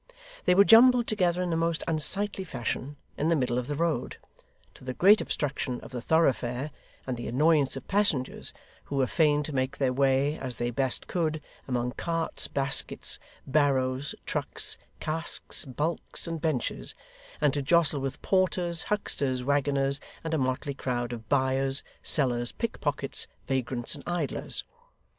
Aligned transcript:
They 0.45 0.55
were 0.55 0.63
jumbled 0.63 1.05
together 1.05 1.43
in 1.43 1.53
a 1.53 1.55
most 1.55 1.83
unsightly 1.87 2.43
fashion, 2.43 2.97
in 3.19 3.29
the 3.29 3.35
middle 3.35 3.59
of 3.59 3.67
the 3.67 3.75
road; 3.75 4.17
to 4.73 4.83
the 4.83 4.95
great 4.95 5.21
obstruction 5.21 5.79
of 5.81 5.91
the 5.91 6.01
thoroughfare 6.01 6.71
and 7.05 7.17
the 7.17 7.27
annoyance 7.27 7.77
of 7.77 7.87
passengers, 7.87 8.51
who 8.85 8.95
were 8.95 9.05
fain 9.05 9.43
to 9.43 9.53
make 9.53 9.77
their 9.77 9.93
way, 9.93 10.39
as 10.39 10.55
they 10.55 10.71
best 10.71 11.05
could, 11.05 11.39
among 11.67 11.91
carts, 11.91 12.47
baskets, 12.47 13.19
barrows, 13.45 14.15
trucks, 14.25 14.75
casks, 14.99 15.65
bulks, 15.65 16.25
and 16.25 16.41
benches, 16.41 16.95
and 17.39 17.53
to 17.53 17.61
jostle 17.61 17.99
with 18.01 18.23
porters, 18.23 18.81
hucksters, 18.89 19.43
waggoners, 19.43 19.99
and 20.23 20.33
a 20.33 20.37
motley 20.39 20.73
crowd 20.73 21.13
of 21.13 21.29
buyers, 21.29 21.83
sellers, 22.01 22.51
pick 22.51 22.81
pockets, 22.81 23.27
vagrants, 23.47 23.93
and 23.93 24.03
idlers. 24.07 24.63